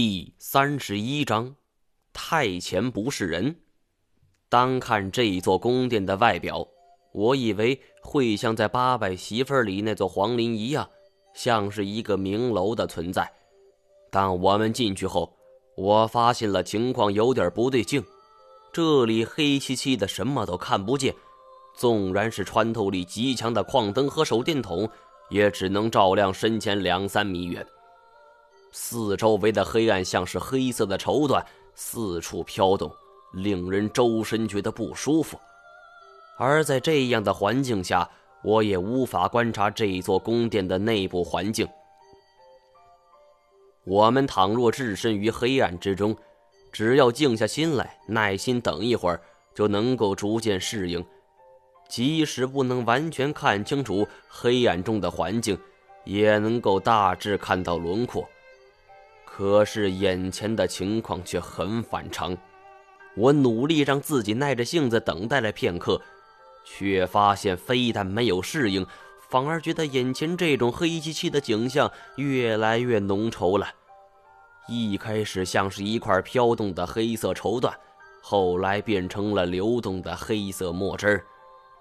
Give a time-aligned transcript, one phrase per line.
[0.00, 1.56] 第三十一章，
[2.12, 3.56] 太前不是人。
[4.48, 6.68] 单看这座宫殿的外表，
[7.12, 10.88] 我以为会像在《八百媳妇》里那座皇陵一样，
[11.34, 13.28] 像是一个明楼的存在。
[14.08, 15.36] 但我们进去后，
[15.76, 18.00] 我发现了情况有点不对劲。
[18.72, 21.12] 这里黑漆漆的，什么都看不见。
[21.76, 24.88] 纵然是穿透力极强的矿灯和手电筒，
[25.28, 27.66] 也只能照亮身前两三米远。
[28.70, 32.90] 四周围的黑暗像是黑色的绸缎，四处飘动，
[33.32, 35.38] 令人周身觉得不舒服。
[36.38, 38.08] 而在这样的环境下，
[38.44, 41.66] 我也无法观察这座宫殿的内部环境。
[43.84, 46.16] 我们倘若置身于黑暗之中，
[46.70, 49.20] 只要静下心来，耐心等一会儿，
[49.54, 51.04] 就能够逐渐适应。
[51.88, 55.58] 即使不能完全看清楚黑暗中的环境，
[56.04, 58.28] 也能够大致看到轮廓。
[59.38, 62.36] 可是眼前的情况却很反常，
[63.14, 66.02] 我努力让自己耐着性子等待了片刻，
[66.64, 68.84] 却发现非但没有适应，
[69.30, 73.68] 反而觉得眼前这种黑漆漆的景象越来越浓稠了。
[74.66, 77.72] 一开始像是一块飘动的黑色绸缎，
[78.20, 81.24] 后来变成了流动的黑色墨汁儿，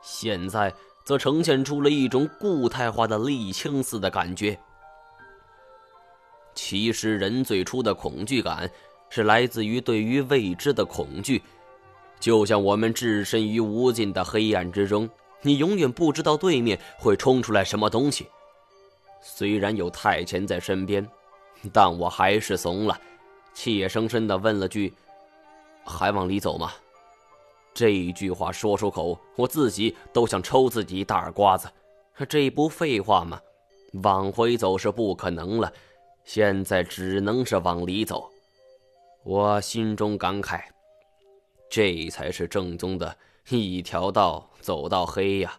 [0.03, 0.71] 现在
[1.03, 4.59] 则呈现出了一种固态化的沥青似的感觉。
[6.57, 8.69] 其实，人最初的恐惧感
[9.11, 11.39] 是来自于对于未知的恐惧，
[12.19, 15.07] 就像我们置身于无尽的黑暗之中，
[15.43, 18.25] 你永远不知道对面会冲出来什么东西。
[19.21, 21.07] 虽然有太前在身边，
[21.71, 22.99] 但我还是怂了，
[23.53, 24.91] 怯生生的问了句
[25.85, 26.73] ：“还往里走吗？”
[27.71, 31.69] 这一句话说出口，我自己都想抽自己一大耳瓜子。
[32.27, 33.39] 这不废话吗？
[34.01, 35.71] 往回走是不可能了。
[36.27, 38.29] 现在只能是往里走，
[39.23, 40.59] 我心中感慨，
[41.69, 43.15] 这才是正宗的
[43.47, 45.57] 一条道走到黑呀！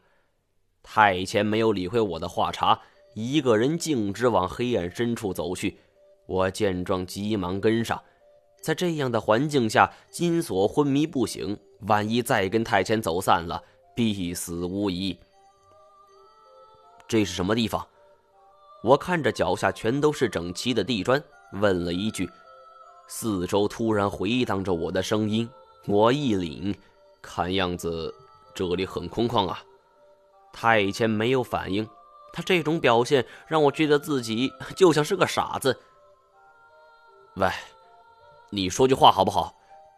[0.83, 2.79] 太前没有理会我的话茬，
[3.15, 5.79] 一个人径直往黑暗深处走去。
[6.27, 7.99] 我见状，急忙跟上。
[8.61, 13.65] 在这样的环境下，金锁昏迷不醒，万一再跟太前走散了，
[13.97, 15.19] 必死无疑。
[17.09, 17.89] 这是什么地方？
[18.83, 21.23] 我看着脚下全都是整齐的地砖，
[21.53, 22.29] 问了一句。
[23.07, 25.49] 四周突然回荡着我的声音，
[25.87, 26.75] 我一凛，
[27.23, 28.15] 看样子
[28.55, 29.63] 这里很空旷啊。
[30.53, 31.89] 太监没有反应，
[32.33, 35.77] 他这种表现让我觉得自己就像是个傻子。
[37.35, 37.49] 喂，
[38.51, 39.55] 你说句话好不好？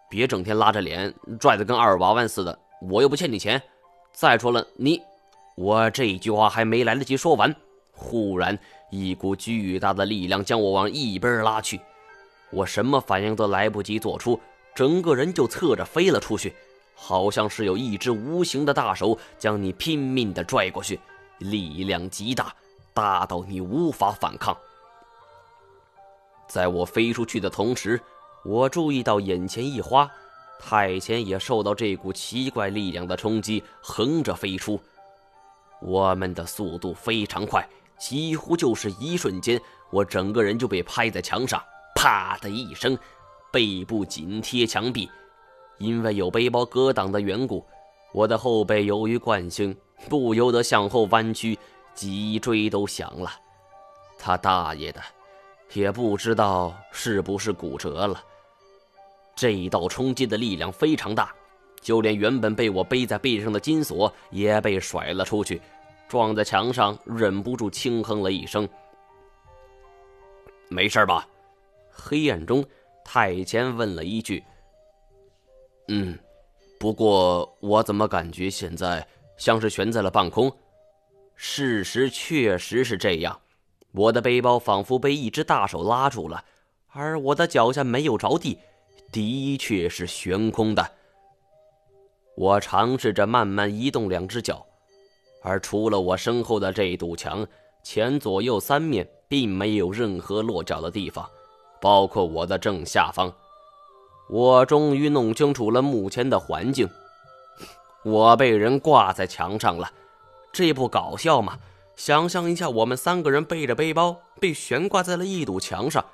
[0.08, 2.58] 别整天拉着脸，拽得跟二娃娃似的。
[2.82, 3.62] 我又不欠你钱。
[4.12, 5.00] 再说了，你……
[5.56, 7.54] 我这句话还没来得及说完。
[8.00, 8.58] 忽然，
[8.90, 11.78] 一股巨大的力量将我往一边拉去，
[12.50, 14.40] 我什么反应都来不及做出，
[14.74, 16.54] 整个人就侧着飞了出去，
[16.94, 20.98] 好像是有一只无形的大手将你拼命地拽过去，
[21.40, 22.54] 力量极大，
[22.94, 24.56] 大到你无法反抗。
[26.48, 28.00] 在我飞出去的同时，
[28.46, 30.10] 我注意到眼前一花，
[30.58, 34.80] 太前也受到这股奇怪力量的冲击，横着飞出。
[35.82, 37.66] 我们的速度非常快。
[38.00, 41.62] 几乎就是一瞬间，我整个人就被拍在墙上，
[41.94, 42.98] 啪的一声，
[43.52, 45.08] 背部紧贴墙壁。
[45.78, 47.64] 因为有背包格挡的缘故，
[48.12, 49.76] 我的后背由于惯性
[50.08, 51.58] 不由得向后弯曲，
[51.94, 53.30] 脊椎都响了。
[54.18, 55.00] 他大爷的，
[55.72, 58.22] 也不知道是不是骨折了。
[59.34, 61.34] 这一道冲击的力量非常大，
[61.80, 65.60] 就连原本被我背在背上的金锁也被甩了出去。
[66.10, 68.68] 撞在墙上，忍不住轻哼了一声。
[70.68, 71.24] 没事吧？
[71.88, 72.64] 黑暗中，
[73.04, 74.42] 太监问了一句。
[75.86, 76.18] 嗯，
[76.80, 79.06] 不过我怎么感觉现在
[79.36, 80.52] 像是悬在了半空？
[81.36, 83.40] 事实确实是这样，
[83.92, 86.44] 我的背包仿佛被一只大手拉住了，
[86.88, 88.58] 而我的脚下没有着地，
[89.12, 90.90] 的确是悬空的。
[92.36, 94.66] 我尝试着慢慢移动两只脚。
[95.42, 97.46] 而除了我身后的这堵墙，
[97.82, 101.28] 前左右三面并没有任何落脚的地方，
[101.80, 103.32] 包括我的正下方。
[104.28, 106.88] 我终于弄清楚了目前的环境，
[108.04, 109.90] 我被人挂在墙上了，
[110.52, 111.58] 这不搞笑吗？
[111.96, 116.04] 想象一下，我们三个人背着背包被悬挂在了一堵墙上，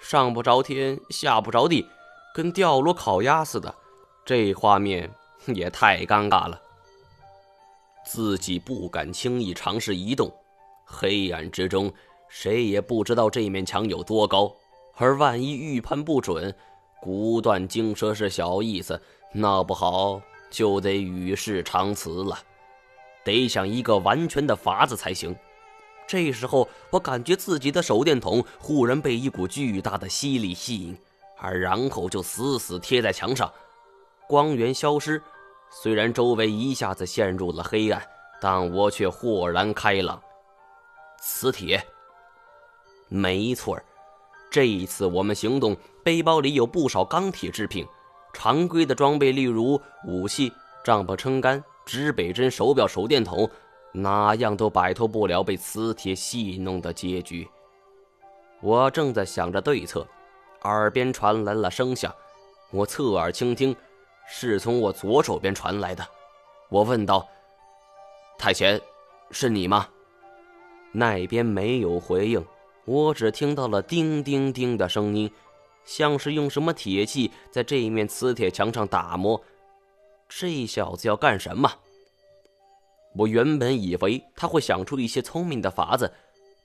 [0.00, 1.86] 上不着天，下不着地，
[2.34, 3.74] 跟吊炉烤鸭似的，
[4.24, 5.10] 这画面
[5.46, 6.60] 也太尴尬了。
[8.06, 10.32] 自己不敢轻易尝试移动，
[10.84, 11.92] 黑暗之中，
[12.28, 14.54] 谁也不知道这面墙有多高，
[14.94, 16.54] 而万一预判不准，
[17.02, 22.38] 骨断惊蛇是小意思，闹不好就得与世长辞了。
[23.24, 25.34] 得想一个完全的法子才行。
[26.06, 30.96] 这时候，我感觉自己的手电筒忽然被一股巨大的吸力吸引，
[31.38, 33.52] 而然后就死死贴在墙上，
[34.28, 35.20] 光源消失。
[35.70, 38.02] 虽然周围一下子陷入了黑暗，
[38.40, 40.20] 但我却豁然开朗。
[41.20, 41.84] 磁铁，
[43.08, 43.78] 没错
[44.50, 47.86] 这一次我们行动，背包里有不少钢铁制品，
[48.32, 50.52] 常规的装备例如武器、
[50.84, 53.48] 帐篷、撑杆、指北针、手表、手电筒，
[53.92, 57.46] 哪样都摆脱不了被磁铁戏弄的结局。
[58.62, 60.06] 我正在想着对策，
[60.62, 62.14] 耳边传来了声响，
[62.70, 63.76] 我侧耳倾听。
[64.28, 66.06] 是从我左手边传来的，
[66.68, 67.26] 我问道
[68.38, 68.80] ：“太前，
[69.30, 69.88] 是你吗？”
[70.92, 72.44] 那边没有回应，
[72.84, 75.30] 我只听到了叮叮叮的声音，
[75.84, 79.42] 像是用什么铁器在这一面磁铁墙上打磨。
[80.28, 81.70] 这小子要干什么？
[83.14, 86.12] 我原本以为他会想出一些聪明的法子，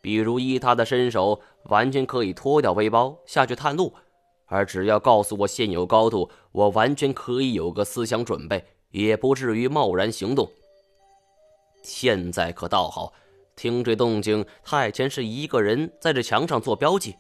[0.02, 3.94] 比如依他的身手，完全可以脱掉背包下去探路。
[4.52, 10.52] 而只要告诉我现有高度，我完全可以有个思想准备，也不至于贸然行动。
[11.82, 13.14] 现在可倒好，
[13.56, 17.16] 听这动静，太前是一个人在这墙上做标记，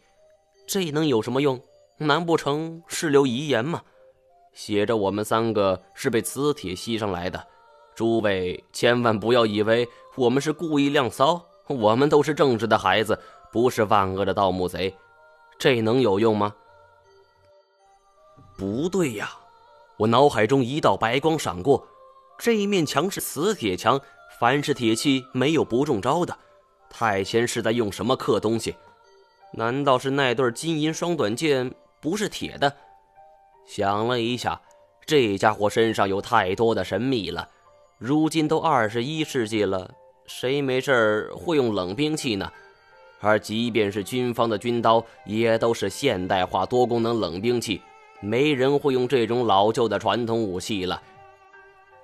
[0.67, 1.57] 这能有什么用？
[1.99, 3.81] 难不成是留遗言吗？
[4.51, 7.47] 写着我们三个是被磁铁吸上来的。
[7.95, 9.87] 诸位千万不要以为
[10.17, 13.17] 我们是故意亮骚，我们都是正直的孩子，
[13.53, 14.93] 不是万恶的盗墓贼。
[15.57, 16.53] 这能有用吗？
[18.61, 19.27] 不对呀！
[19.97, 21.83] 我脑海中一道白光闪过，
[22.37, 23.99] 这一面墙是磁铁墙，
[24.39, 26.37] 凡是铁器没有不中招的。
[26.87, 28.75] 太监是在用什么刻东西？
[29.53, 32.71] 难道是那对金银双短剑不是铁的？
[33.65, 34.61] 想了一下，
[35.07, 37.49] 这家伙身上有太多的神秘了。
[37.97, 39.89] 如今都二十一世纪了，
[40.27, 42.47] 谁没事会用冷兵器呢？
[43.21, 47.81] 而即便是军方的军刀，也都是现代化多功能冷兵器。
[48.21, 51.01] 没人会用这种老旧的传统武器了。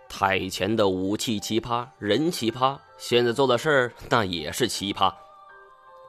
[0.10, 5.14] 太前的武器奇葩，人奇葩，现在做的事儿那也是奇葩。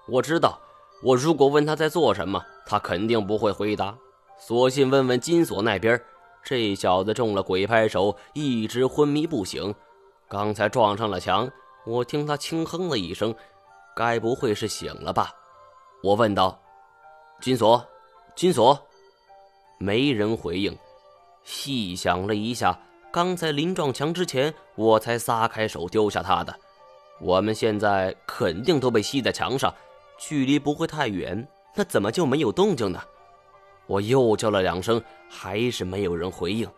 [0.06, 0.58] 我知道，
[1.02, 3.94] 我如果问他在做什么，他肯定不会回答。
[4.38, 6.00] 索性问问金锁那边，
[6.42, 9.74] 这小子中了鬼拍手，一直昏迷不醒。
[10.28, 11.50] 刚才撞上了墙，
[11.84, 13.34] 我听他轻哼了一声，
[13.94, 15.30] 该不会是醒了吧？
[16.02, 16.58] 我问道
[17.42, 17.84] ：“金锁，
[18.34, 18.80] 金锁。”
[19.78, 20.76] 没人回应，
[21.44, 22.78] 细想了一下，
[23.12, 26.54] 刚才临撞墙之前，我才撒开手丢下他的。
[27.20, 29.72] 我们现在肯定都被吸在墙上，
[30.18, 33.00] 距离不会太远，那怎么就没有动静呢？
[33.86, 36.68] 我又叫了两声，还是没有人回应，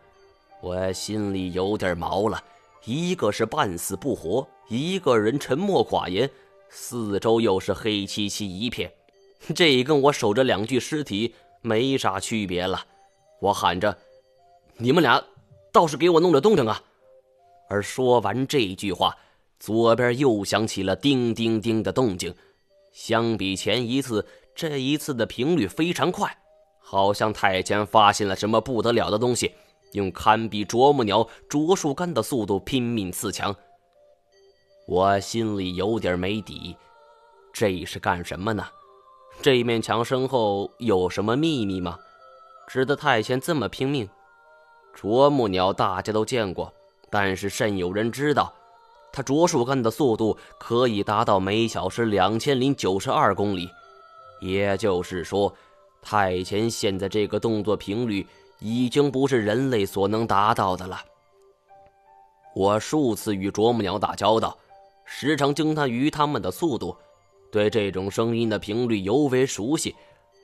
[0.60, 2.42] 我心里有点毛了。
[2.84, 6.30] 一个是半死不活，一个人沉默寡言，
[6.68, 8.90] 四周又是黑漆漆一片，
[9.54, 12.82] 这跟我守着两具尸体没啥区别了。
[13.40, 13.96] 我喊着
[14.76, 15.22] ：“你们俩
[15.72, 16.82] 倒是给我弄点动静啊！”
[17.68, 19.16] 而说完这句话，
[19.58, 22.34] 左边又响起了叮叮叮的动静。
[22.92, 26.36] 相比前一次，这一次的频率非常快，
[26.80, 29.52] 好像太监发现了什么不得了的东西，
[29.92, 33.54] 用堪比啄木鸟啄树干的速度拼命刺墙。
[34.88, 36.76] 我心里有点没底，
[37.52, 38.66] 这是干什么呢？
[39.40, 41.96] 这面墙身后有什么秘密吗？
[42.72, 44.08] 使得太监这么拼命，
[44.94, 46.72] 啄木鸟大家都见过，
[47.10, 48.54] 但是甚有人知道，
[49.12, 53.68] 它啄树干的速度可以达到每小时两千零九十二公里，
[54.40, 55.52] 也就是说，
[56.00, 58.24] 太前现在这个动作频率
[58.60, 61.00] 已经不是人类所能达到的了。
[62.54, 64.56] 我数次与啄木鸟打交道，
[65.04, 66.96] 时常惊叹于他们的速度，
[67.50, 69.92] 对这种声音的频率尤为熟悉。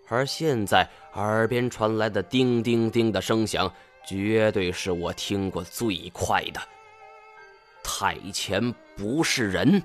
[0.09, 3.71] 而现在耳边传来的叮叮叮的声响，
[4.07, 6.61] 绝对是我听过最快的。
[7.83, 9.83] 太前不是人，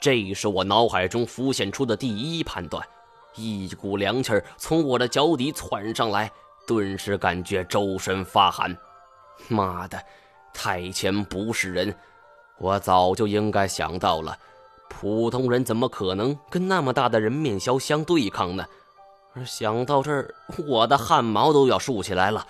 [0.00, 2.86] 这是我脑海中浮现出的第一判断。
[3.34, 6.30] 一股凉气儿从我的脚底窜上来，
[6.66, 8.76] 顿时感觉周身发寒。
[9.46, 10.00] 妈的，
[10.52, 11.94] 太前不是人，
[12.58, 14.36] 我早就应该想到了。
[15.00, 18.66] 普通人怎么可能跟那么大的人面鸮相对抗呢？
[19.46, 20.34] 想到这儿，
[20.66, 22.44] 我的汗毛都要竖起来了。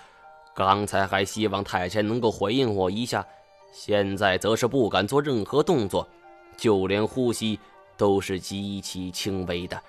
[0.55, 3.23] 刚才还希望太监能够回应我一下，
[3.71, 6.07] 现在则是不敢做任何动作，
[6.57, 7.59] 就连呼吸
[7.95, 9.79] 都是极其轻微的，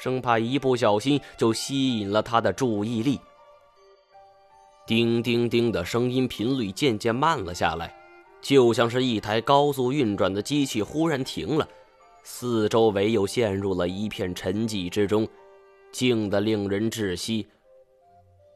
[0.00, 3.20] 生怕一不小心就吸引了他的注意力。
[4.86, 7.92] 叮叮叮的声音频率渐渐慢了下来，
[8.40, 11.68] 就像是一台高速运转的机器忽然停了，
[12.26, 15.28] 四周围又陷入了一片沉寂之中，
[15.92, 17.46] 静得令人窒息。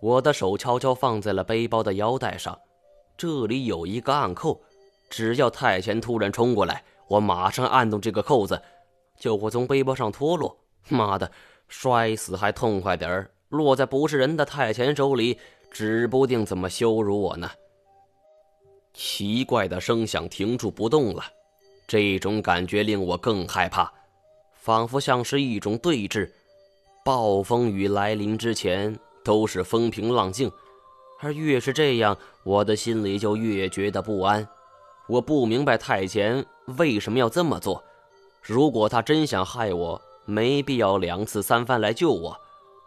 [0.01, 2.59] 我的手悄悄放在了背包的腰带上，
[3.17, 4.61] 这里有一个暗扣，
[5.11, 8.61] 只要太前突然冲过来，我马上按动这个扣子，
[9.19, 10.57] 就会从背包上脱落。
[10.89, 11.31] 妈的，
[11.69, 15.39] 摔死还痛快点儿，落在不是人的太前手里，
[15.71, 17.51] 指不定怎么羞辱我呢。
[18.95, 21.23] 奇怪的声响停住不动了，
[21.89, 23.93] 这种感觉令我更害怕，
[24.55, 26.31] 仿佛像是一种对峙。
[27.05, 28.97] 暴风雨来临之前。
[29.25, 30.51] 都是风平浪静，
[31.21, 34.49] 而越是这样，我的心里就越觉得不安。
[35.07, 36.47] 我不明白太前
[36.79, 37.85] 为什么要这么做。
[38.41, 42.41] 如果他真想害我，没必要两次三番来救我。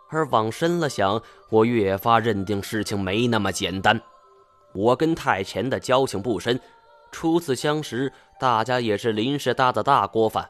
[0.10, 4.02] 而往深了想，我越发认定事情没那么简单。
[4.74, 6.60] 我跟太前的交情不深，
[7.12, 10.50] 初次相识，大家也是临时搭的大锅饭。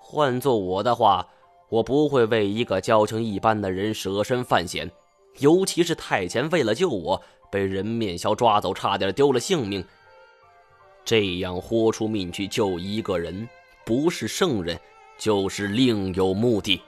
[0.00, 1.26] 换做我的话，
[1.68, 4.90] 我不会为一个交情一般的人舍身犯险。
[5.38, 7.20] 尤其是太前为了救我，
[7.50, 9.84] 被人面鸮抓走，差点丢了性命。
[11.04, 13.46] 这样豁出命去救一个人，
[13.84, 14.78] 不是圣人，
[15.18, 16.80] 就是另有目的。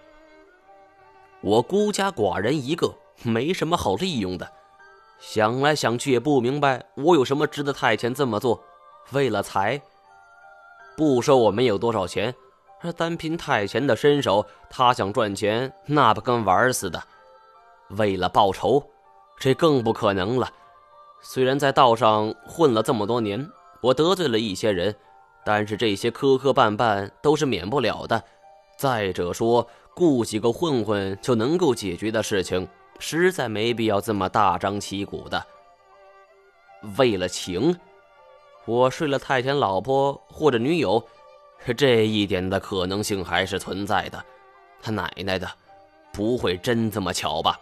[1.40, 4.50] 我孤家寡人一个，没什么好利用的。
[5.20, 8.62] 想来想去也不明白，我有什么值得太前这么做？
[9.12, 9.80] 为了财？
[10.96, 12.34] 不说我们有多少钱，
[12.80, 17.02] 而单凭太前的身手，他想赚钱，那不跟玩似的。
[17.90, 18.84] 为了报仇，
[19.38, 20.50] 这更不可能了。
[21.22, 23.48] 虽然在道上混了这么多年，
[23.80, 24.94] 我得罪了一些人，
[25.44, 28.22] 但是这些磕磕绊绊都是免不了的。
[28.76, 35.42] 再者说，雇几个混混就能够解决的事情，实在没必要这么大张旗鼓的。
[36.96, 37.76] 为了情，
[38.68, 41.02] 我睡了太监老婆或者女友，
[41.74, 44.22] 这一点的可能性还是存在的。
[44.82, 45.50] 他奶奶的，
[46.12, 47.58] 不会真这么巧吧？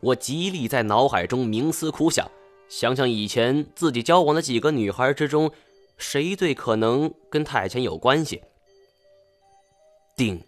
[0.00, 2.30] 我极力在脑海中冥思苦想，
[2.68, 5.50] 想想以前自己交往的几个女孩之中，
[5.96, 8.42] 谁最可能跟太前有关系。
[10.14, 10.38] 定，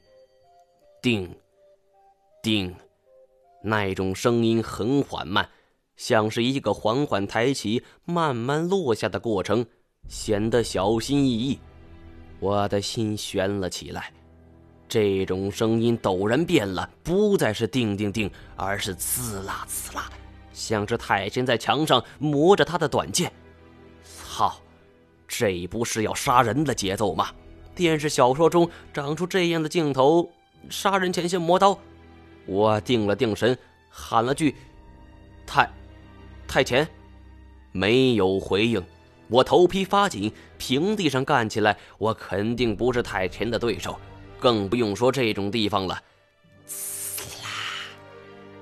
[1.00, 1.34] 定，
[2.42, 2.76] 定，
[3.62, 5.48] 那种声音很缓慢，
[5.96, 9.64] 像是一个缓缓抬起、慢慢落下的过程，
[10.08, 11.58] 显得小心翼翼。
[12.38, 14.12] 我的心悬了起来。
[14.88, 20.08] 这种声音陡然变了，不再是“叮叮叮”，而是“刺啦刺啦”，
[20.52, 23.32] 像是太监在墙上磨着他的短剑。
[24.04, 24.54] 操，
[25.26, 27.30] 这不是要杀人的节奏吗？
[27.74, 30.30] 电视小说中长出这样的镜头，
[30.70, 31.76] 杀人前先磨刀。
[32.46, 33.58] 我定了定神，
[33.90, 34.54] 喊了句
[35.44, 35.68] ：“太，
[36.56, 36.88] 太前。”
[37.70, 38.82] 没有回应。
[39.28, 43.98] 我头皮发紧，平地上干起来，我肯定不是太前的对手。
[44.40, 46.00] 更不用说这种地方了，
[46.66, 47.50] 呲啦，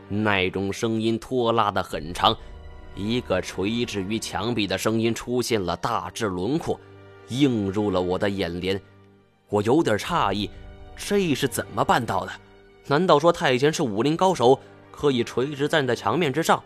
[0.09, 2.37] 那种声音拖拉的很长，
[2.97, 6.81] 一个垂直于墙壁的声音出现了大致轮廓，
[7.29, 8.81] 映入了我的眼帘。
[9.49, 10.51] 我有点诧异，
[10.97, 12.33] 这是怎么办到的？
[12.89, 14.59] 难道说太监是武林高手，
[14.91, 16.61] 可以垂直站在墙面之上？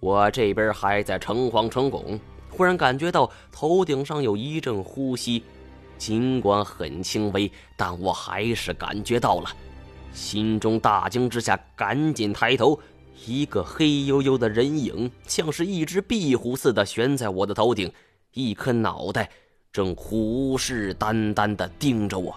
[0.00, 2.18] 我这边还在诚惶诚恐，
[2.50, 5.42] 忽然感觉到头顶上有一阵呼吸。
[5.98, 9.50] 尽管很轻微，但我还是感觉到了，
[10.14, 12.80] 心中大惊之下，赶紧抬头，
[13.26, 17.92] 一个黑黝黝的人影，像是一只壁虎似的悬在我的头顶，
[18.32, 19.28] 一颗脑袋
[19.70, 22.34] 正虎视眈眈地盯着我。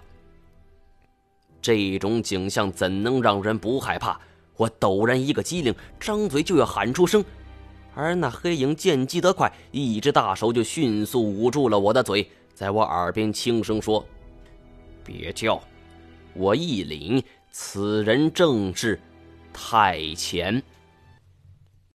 [1.62, 4.20] 这种景象怎能让人不害怕？
[4.58, 7.24] 我陡然一个机灵，张嘴就要喊出声，
[7.96, 12.28] 而那黑影见机得快，一只大手就迅速捂住了我的嘴。
[12.54, 14.06] 在我耳边轻声说
[15.04, 15.62] ：“别叫！”
[16.36, 19.00] 我一领，此人正是
[19.54, 20.62] 太前。